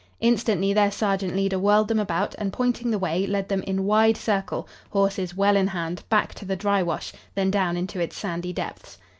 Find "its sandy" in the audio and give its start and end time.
7.99-8.51